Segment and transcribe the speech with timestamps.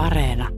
[0.00, 0.48] Areena.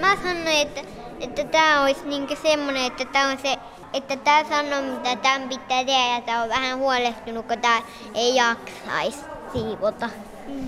[0.00, 0.80] Mä sanoin, että,
[1.20, 3.56] että tämä olisi niinku semmoinen, että tämä on se,
[3.92, 7.82] että tämä sanoo mitä tämän pitää tehdä ja tämä on vähän huolestunut, kun tämä
[8.14, 9.18] ei jaksaisi
[9.52, 10.10] siivota.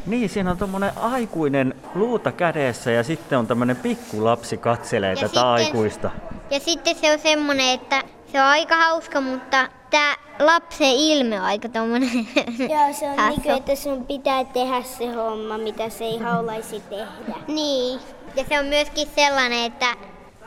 [0.06, 5.27] Niin, siinä on tuommoinen aikuinen luuta kädessä ja sitten on tämmöinen pikkulapsi katselee Ja tätä
[5.29, 6.11] sitten- aikuista.
[6.50, 8.02] Ja sitten se on semmoinen, että
[8.32, 12.11] se on aika hauska, mutta tämä lapsen ilme on aika tommonen
[12.59, 13.30] Joo, se on hassu.
[13.30, 17.34] niin kuin, että sun pitää tehdä se homma, mitä se ei haluaisi tehdä.
[17.48, 18.01] Niin.
[18.37, 19.87] Ja se on myöskin sellainen, että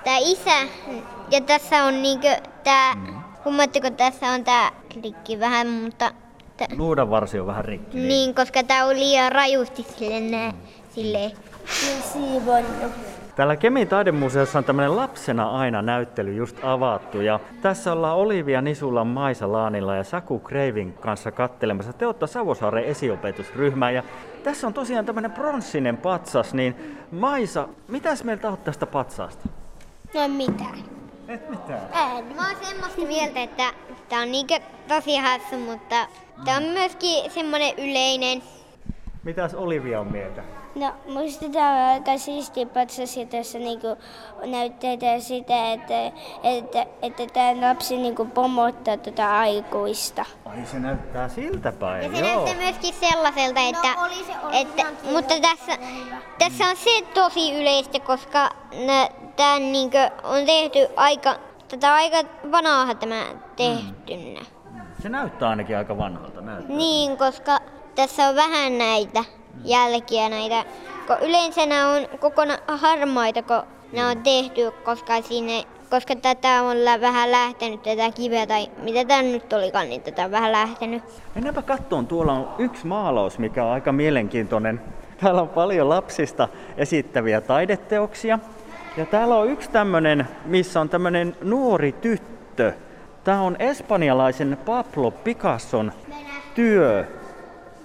[0.04, 0.62] tämä isä,
[1.32, 2.94] ja tässä on niinkö tää,
[3.46, 6.12] huomaatteko tässä on tää klikki vähän, mutta
[6.58, 7.98] tä, Luudan varsi on vähän rikki.
[7.98, 10.54] niin, koska tää on liian rajusti sille nää,
[10.96, 11.32] silleen.
[11.86, 12.92] Niin siivonnut.
[13.36, 19.08] Täällä Kemin taidemuseossa on tämmöinen lapsena aina näyttely just avattu ja tässä ollaan Olivia Nisulan
[19.08, 24.04] Maisa Laanilla ja Saku Kreivin kanssa kattelemassa Teotta Savosaaren esiopetusryhmää ja
[24.44, 29.50] tässä on tosiaan tämmöinen pronssinen patsas, niin Maisa, mitäs mieltä oot tästä patsaasta?
[30.14, 30.80] No mitään.
[31.28, 31.82] Et mitään.
[31.82, 32.36] En.
[32.36, 33.74] Mä oon semmoista mieltä, että
[34.10, 36.08] tää on niinkö tosi hassu, mutta
[36.46, 38.42] tää on myöskin semmonen yleinen.
[39.26, 40.44] Mitäs Olivia on mieltä?
[40.76, 43.88] No musta tää on aika siisti patsas ja tässä niinku
[44.46, 46.12] näyttää sitä, että,
[46.44, 50.26] että, että tää lapsi niinku pomottaa tota aikuista.
[50.46, 52.36] Ai se näyttää siltä Ja päin, se joo.
[52.36, 55.78] näyttää myöskin sellaiselta, että, oli se oli että mutta tässä,
[56.40, 58.50] tässä on se tosi yleistä, koska
[59.36, 61.36] tämä niinkö on tehty aika,
[61.68, 62.18] tätä aika
[62.52, 64.42] vanhaa tämä tehtynä.
[65.02, 66.42] Se näyttää ainakin aika vanhalta.
[66.42, 66.78] Näyttää.
[66.78, 67.60] Niin, koska
[67.96, 69.24] tässä on vähän näitä
[69.64, 70.66] jälkiä näitä,
[71.08, 76.78] kun yleensä nämä on kokonaan harmaita, kun nämä on tehty, koska sinne koska tätä on
[77.02, 81.04] vähän lähtenyt, tätä kiveä tai mitä tämä nyt olikaan, niin tätä on vähän lähtenyt.
[81.36, 82.08] Mennäänpä kattoon.
[82.08, 84.82] Tuolla on yksi maalaus, mikä on aika mielenkiintoinen.
[85.22, 88.40] Täällä on paljon lapsista esittäviä taideteoksia.
[88.98, 92.74] Ja täällä on yksi tämmöinen, missä on tämmöinen nuori tyttö.
[93.24, 95.92] Tämä on espanjalaisen Pablo Picasson
[96.56, 97.06] työ.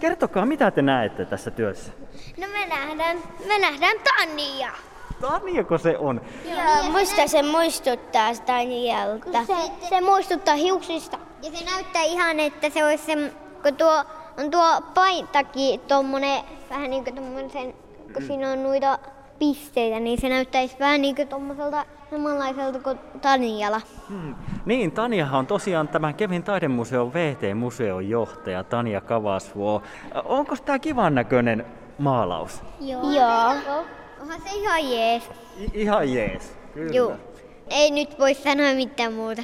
[0.00, 1.93] Kertokaa, mitä te näette tässä työssä?
[2.37, 3.16] No me nähdään,
[3.49, 4.71] me nähdään Tania.
[5.21, 6.21] Taniako se on?
[6.44, 9.44] Joo, musta se muistuttaa Tanialta.
[9.47, 11.19] Se, Se muistuttaa hiuksista.
[11.43, 14.05] Ja se näyttää ihan, että se olisi se, kun tuo
[14.39, 16.41] on tuo paitakin tommonen,
[16.71, 17.75] vähän niin kuin tommosen,
[18.15, 18.99] kun siinä on noita
[19.41, 23.81] pisteitä, niin se näyttäisi vähän niin kuin tommoselta samanlaiselta kuin Tanjala.
[24.09, 24.34] Hmm.
[24.65, 29.83] Niin, Tanjahan on tosiaan tämän Kevin taidemuseon VT-museon johtaja Tanja Kavasvuo.
[30.25, 31.67] Onko tämä kivan näköinen
[31.99, 32.62] maalaus?
[32.81, 33.11] Joo.
[33.11, 33.55] Joo.
[34.23, 35.31] Onhan se ihan jees.
[35.59, 36.57] I- ihan jees.
[36.75, 36.93] Kyllä.
[36.93, 37.12] Joo.
[37.71, 39.43] Ei nyt voi sanoa mitään muuta.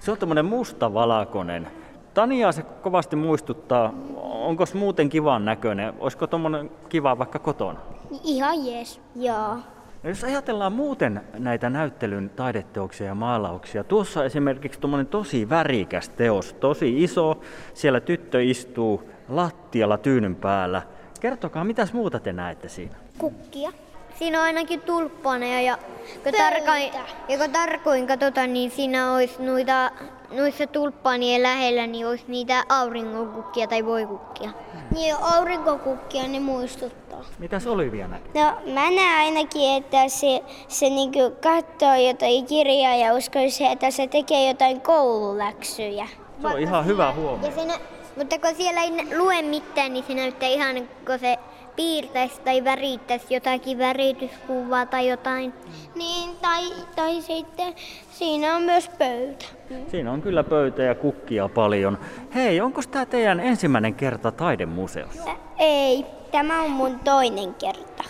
[0.00, 1.68] Se on tämmöinen mustavalkoinen.
[2.14, 3.92] Taniaa se kovasti muistuttaa.
[4.22, 5.94] Onko muuten kivan näköinen?
[5.98, 7.80] Olisiko tuommoinen kiva vaikka kotona?
[8.24, 9.00] Ihan jees.
[9.16, 9.58] Joo.
[10.02, 16.08] No jos ajatellaan muuten näitä näyttelyn taideteoksia ja maalauksia, tuossa on esimerkiksi tuommoinen tosi värikäs
[16.08, 17.40] teos, tosi iso.
[17.74, 20.82] Siellä tyttö istuu lattialla tyynyn päällä.
[21.20, 22.94] Kertokaa, mitäs muuta te näette siinä?
[23.18, 23.72] Kukkia.
[24.18, 25.78] Siinä on ainakin tulppaneja ja
[26.22, 26.92] kun, tarkoin,
[27.28, 29.90] ja kun tarkoin katsotaan, niin siinä olisi noita,
[30.30, 34.50] noissa tulppaanien lähellä niin olisi niitä auringonkukkia tai voikukkia.
[34.94, 37.03] Niin aurinkokukkia ne muistuttaa.
[37.38, 38.42] Mitäs Olivia näkee?
[38.44, 44.06] No mä näen ainakin, että se, se niinku katsoo jotain kirjaa ja uskoisi, että se
[44.06, 46.08] tekee jotain koululäksyjä.
[46.42, 47.46] Se on ihan hyvä huomio.
[47.46, 47.78] Ja se nä-
[48.16, 50.76] mutta kun siellä ei lue mitään, niin se näyttää ihan
[51.06, 51.38] kun se
[51.76, 55.52] piirtäisi tai värittäisi jotakin värityskuvaa tai jotain.
[55.94, 56.62] Niin, tai,
[56.96, 57.74] tai sitten
[58.10, 59.44] siinä on myös pöytä.
[59.90, 61.98] Siinä on kyllä pöytä ja kukkia paljon.
[62.34, 65.30] Hei, onko tämä teidän ensimmäinen kerta taidemuseossa?
[65.30, 68.04] Ä, ei, tämä on mun toinen kerta.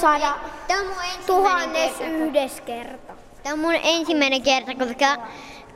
[0.00, 0.34] Sada,
[0.68, 2.16] Tämä on mun ensimmäinen tuhannes kerta.
[2.16, 3.12] yhdes kerta.
[3.42, 5.16] Tämä on mun ensimmäinen kerta, koska,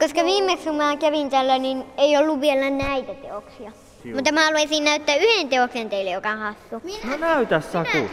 [0.01, 3.73] koska viimeksi kun mä kävin tällä, niin ei ollut vielä näitä teoksia.
[4.05, 4.15] Joo.
[4.15, 6.83] Mutta mä haluaisin näyttää yhden teoksen teille, joka on hassu.
[7.05, 8.11] No näytä Saku.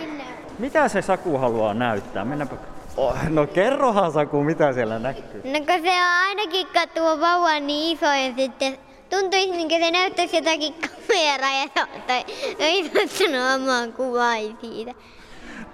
[0.59, 2.25] Mitä se Saku haluaa näyttää?
[2.25, 2.55] Mennäänpä...
[2.97, 5.41] Oh, no kerrohan Saku, mitä siellä näkyy.
[5.43, 8.77] No kun se on ainakin kun tuo vauva on niin iso ja sitten
[9.09, 12.25] tuntuisi niin kuin se näyttäisi jotakin kameraa ja tai
[12.59, 14.93] ei ottanut omaa kuvaa siitä.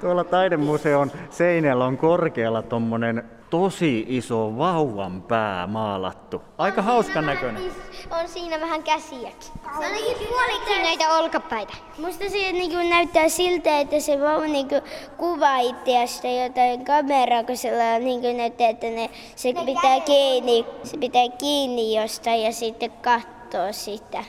[0.04, 6.42] Tuolla taidemuseon seinällä on korkealla tommonen tosi iso vauvan pää maalattu.
[6.58, 7.64] Aika hauskan näköinen.
[8.22, 9.52] On siinä vähän käsiäkin.
[9.66, 11.74] Ainakin puoliksi näitä olkapäitä.
[11.98, 14.76] Musta se niinku näyttää siltä, että se vauva niinku
[15.18, 20.98] kuvaa itseästä jotain kameraa, kun sillä on niinku näyttää, että ne, se pitää kiinni, se
[20.98, 24.24] pitää kiinni jostain ja sitten katsoo sitä.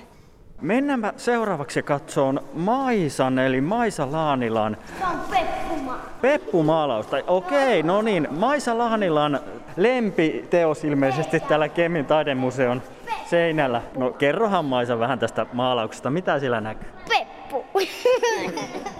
[0.60, 4.76] Mennäänpä seuraavaksi katsoon Maisan, eli Maisa Laanilan.
[4.98, 5.98] Se on peppuma.
[6.20, 7.16] Peppumaalausta.
[7.26, 8.28] Okei, no niin.
[8.30, 9.40] Maisa Laanilan
[9.76, 12.82] lempiteos ilmeisesti täällä Kemin taidemuseon
[13.30, 13.82] seinällä.
[13.96, 16.10] No kerrohan Maisa vähän tästä maalauksesta.
[16.10, 16.88] Mitä siellä näkyy?
[17.08, 17.64] Peppu.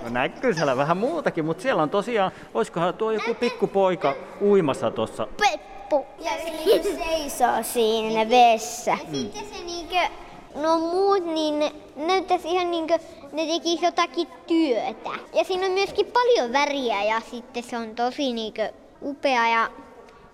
[0.05, 5.27] No näkyy siellä vähän muutakin, mutta siellä on tosiaan, olisikohan tuo joku pikkupoika uimassa tuossa.
[5.27, 6.07] Peppu.
[6.19, 8.99] Ja se seisoo siinä vedessä.
[9.13, 9.97] Sitten se niinkö,
[10.55, 12.99] no muut niin ne näyttäisi ihan niinkö
[13.33, 15.11] ne tekis jotakin työtä.
[15.35, 18.73] Ja siinä on myöskin paljon väriä ja sitten se on tosi niinkö
[19.03, 19.71] upea ja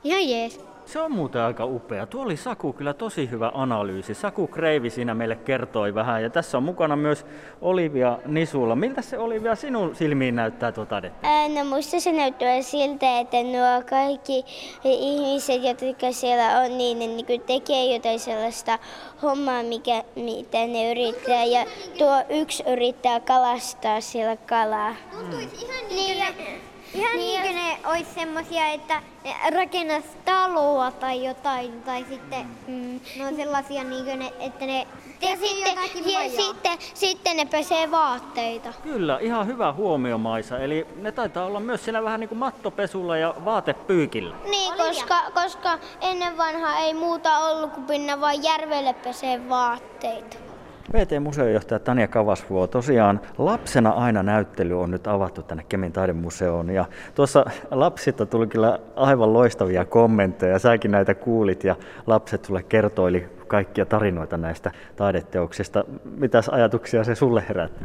[0.05, 0.61] ihan jees.
[0.91, 2.07] Se on muuten aika upea.
[2.07, 4.15] Tuo oli Saku kyllä tosi hyvä analyysi.
[4.15, 7.27] Saku Kreivi siinä meille kertoi vähän ja tässä on mukana myös
[7.61, 8.77] Olivia Nisulla.
[8.77, 11.29] Miltä se Olivia sinun silmiin näyttää tuo taidetta?
[11.29, 14.45] Ää, No musta se näyttää siltä, että nuo kaikki
[14.85, 18.79] ihmiset, jotka siellä on, niin ne niin tekee jotain sellaista
[19.23, 21.45] hommaa, mikä, mitä ne yrittää.
[21.45, 21.67] Ja
[21.99, 24.95] tuo yksi yrittää kalastaa siellä kalaa.
[25.11, 31.83] Tuntuisi ihan niinkö ne, ihan niinkö ne ois semmosia, että ne rakennas taloa tai jotain.
[31.83, 34.87] Tai sitten mm, ne on sellaisia niinkö ne, että ne
[35.21, 35.75] Ja sitten,
[36.13, 38.73] ja sitten, sitten ne pesee vaatteita.
[38.83, 40.59] Kyllä, ihan hyvä huomio Maisa.
[40.59, 44.35] Eli ne taitaa olla myös siellä vähän niin kuin mattopesulla ja vaatepyykillä.
[44.51, 50.50] Niin, koska, koska ennen vanhaa ei muuta ollut kuin pinna vain järvelle pesee vaatteita.
[50.93, 56.85] VT-museojohtaja Tanja Kavasvuo, tosiaan lapsena aina näyttely on nyt avattu tänne Kemin taidemuseoon ja
[57.15, 63.87] tuossa lapsilta tuli kyllä aivan loistavia kommentteja, säkin näitä kuulit ja lapset sulle kertoili kaikkia
[63.87, 65.85] tarinoita näistä taideteoksista.
[66.17, 67.85] Mitäs ajatuksia se sulle herätti?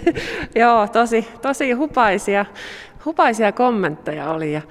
[0.60, 2.46] Joo, tosi, tosi hupaisia,
[3.04, 4.62] hupaisia kommentteja oli ja,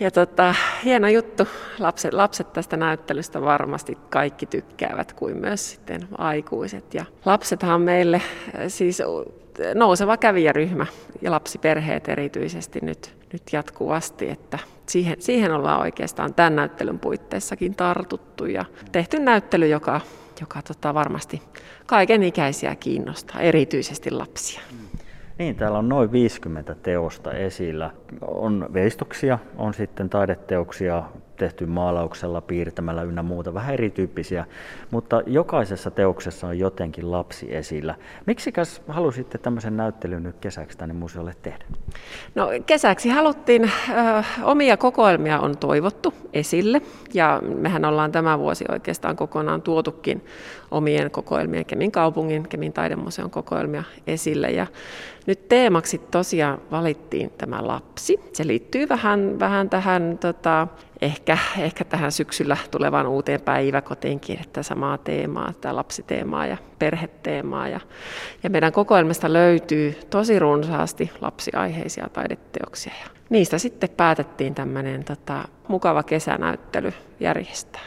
[0.00, 0.54] ja tota,
[0.84, 1.48] hieno juttu.
[1.78, 6.94] Lapset, lapset tästä näyttelystä varmasti kaikki tykkäävät kuin myös sitten aikuiset.
[6.94, 9.02] Ja lapsethan on meille äh, siis
[9.74, 10.86] nouseva kävijäryhmä
[11.22, 18.46] ja lapsiperheet erityisesti nyt, nyt jatkuvasti, että siihen, siihen ollaan oikeastaan tämän näyttelyn puitteissakin tartuttu
[18.46, 20.00] ja tehty näyttely, joka,
[20.40, 21.42] joka tota varmasti
[21.86, 24.60] kaiken ikäisiä kiinnostaa, erityisesti lapsia.
[25.38, 27.90] Niin, täällä on noin 50 teosta esillä.
[28.20, 31.02] On veistoksia, on sitten taideteoksia
[31.42, 34.44] tehty maalauksella, piirtämällä ynnä muuta, vähän erityyppisiä,
[34.90, 37.94] mutta jokaisessa teoksessa on jotenkin lapsi esillä.
[38.26, 41.64] Miksikäs halusitte tämmöisen näyttelyn nyt kesäksi tänne museolle tehdä?
[42.34, 43.68] No kesäksi haluttiin, ö,
[44.42, 46.82] omia kokoelmia on toivottu esille
[47.14, 50.24] ja mehän ollaan tämä vuosi oikeastaan kokonaan tuotukin
[50.70, 54.66] omien kokoelmien, Kemin kaupungin, Kemin taidemuseon kokoelmia esille ja
[55.26, 58.20] nyt teemaksi tosiaan valittiin tämä lapsi.
[58.32, 60.68] Se liittyy vähän, vähän tähän tota,
[61.02, 67.68] ehkä, ehkä tähän syksyllä tulevaan uuteen päiväkotiinkin, että samaa teemaa, tämä lapsiteemaa ja perheteemaa.
[67.68, 67.80] Ja,
[68.42, 72.92] ja meidän kokoelmasta löytyy tosi runsaasti lapsiaiheisia taideteoksia.
[73.04, 77.82] Ja niistä sitten päätettiin tämmöinen tota, mukava kesänäyttely järjestää.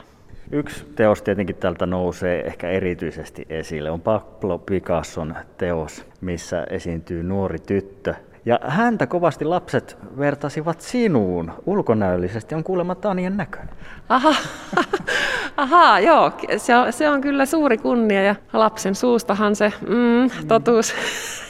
[0.51, 3.91] Yksi teos tietenkin tältä nousee ehkä erityisesti esille.
[3.91, 8.15] On Pablo Picasson teos, missä esiintyy nuori tyttö.
[8.45, 11.51] Ja häntä kovasti lapset vertasivat sinuun.
[11.65, 13.75] Ulkonäöllisesti on kuulemma Tanien näköinen.
[14.09, 14.36] Aha,
[15.57, 20.95] aha joo, se on, se on kyllä suuri kunnia ja lapsen suustahan se mm, totuus,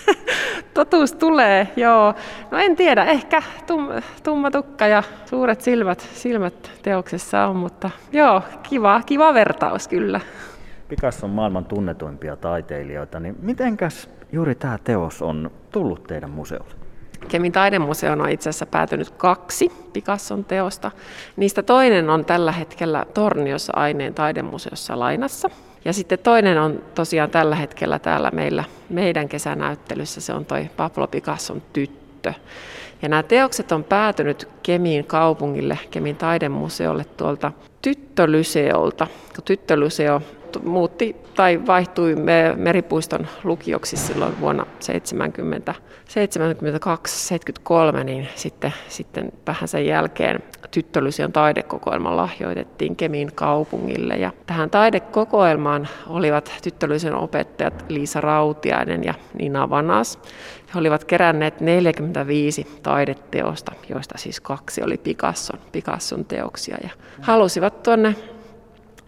[0.73, 2.13] totuus tulee, joo.
[2.51, 3.87] No en tiedä, ehkä tum,
[4.23, 10.19] tumma tukka ja suuret silmät, silmät teoksessa on, mutta joo, kiva, kiva vertaus kyllä.
[10.87, 16.84] Picasso on maailman tunnetuimpia taiteilijoita, niin mitenkäs juuri tämä teos on tullut teidän museolle?
[17.17, 20.91] Kemin taidemuseon on itse asiassa päätynyt kaksi Picasson teosta.
[21.35, 25.49] Niistä toinen on tällä hetkellä Torniossa aineen taidemuseossa lainassa.
[25.85, 31.07] Ja sitten toinen on tosiaan tällä hetkellä täällä meillä, meidän kesänäyttelyssä, se on toi Pablo
[31.07, 32.33] Picasson tyttö.
[33.01, 39.07] Ja nämä teokset on päätynyt Kemin kaupungille, Kemin taidemuseolle tuolta tyttölyseolta.
[39.45, 40.21] Tyttölyseo
[40.59, 42.15] muutti tai vaihtui
[42.55, 45.75] Meripuiston lukioksi silloin vuonna 70,
[47.99, 54.15] 72-73, niin sitten, sitten vähän sen jälkeen tyttölysion taidekokoelma lahjoitettiin Kemin kaupungille.
[54.15, 60.19] Ja tähän taidekokoelmaan olivat tyttölysion opettajat Liisa Rautiainen ja Nina Vanas.
[60.73, 66.77] He olivat keränneet 45 taideteosta, joista siis kaksi oli Picasson, Picasson teoksia.
[66.83, 66.89] Ja
[67.21, 68.15] halusivat tuonne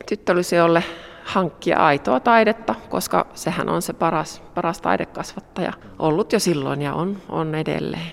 [0.10, 0.84] tyttölysiolle
[1.28, 7.18] hankkia aitoa taidetta, koska sehän on se paras, paras taidekasvattaja ollut jo silloin ja on,
[7.30, 8.12] on edelleen.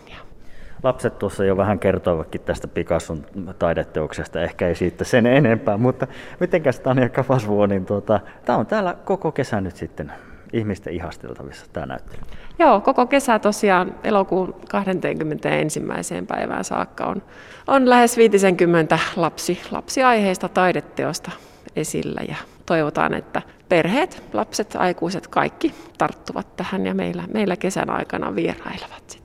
[0.83, 3.26] Lapset tuossa jo vähän kertoivatkin tästä Picasson
[3.59, 6.06] taideteoksesta, ehkä ei siitä sen enempää, mutta
[6.40, 10.12] mitenkäs Tanja Kavasvuo, niin tuota, tämä on täällä koko kesän nyt sitten
[10.52, 12.23] ihmisten ihasteltavissa tämä näyttely?
[12.59, 15.83] Joo, koko kesä tosiaan elokuun 21.
[16.26, 17.23] päivään saakka on,
[17.66, 21.30] on lähes 50 lapsi, lapsiaiheista taideteosta
[21.76, 28.35] esillä ja toivotaan, että perheet, lapset, aikuiset, kaikki tarttuvat tähän ja meillä, meillä kesän aikana
[28.35, 29.23] vierailevat sitten.